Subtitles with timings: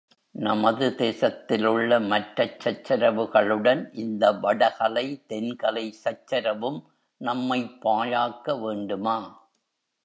[0.35, 6.81] நமது தேசத்திலுள்ள மற்றச் சச்சரவுகளுடன், இந்த வடகலை, தென்கலை சச்சரவும்
[7.21, 9.17] நம்மைப் பாழாக்க வேண்டுமா!